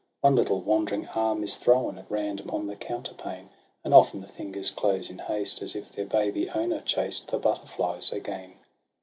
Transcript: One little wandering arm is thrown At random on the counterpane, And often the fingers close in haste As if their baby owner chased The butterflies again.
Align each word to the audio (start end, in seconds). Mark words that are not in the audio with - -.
One 0.21 0.33
little 0.35 0.61
wandering 0.61 1.05
arm 1.09 1.43
is 1.43 1.57
thrown 1.57 1.99
At 1.99 2.09
random 2.09 2.49
on 2.49 2.65
the 2.65 2.75
counterpane, 2.75 3.49
And 3.83 3.93
often 3.93 4.19
the 4.21 4.25
fingers 4.27 4.71
close 4.71 5.11
in 5.11 5.19
haste 5.19 5.61
As 5.61 5.75
if 5.75 5.91
their 5.91 6.07
baby 6.07 6.49
owner 6.49 6.81
chased 6.81 7.27
The 7.29 7.37
butterflies 7.37 8.11
again. 8.11 8.53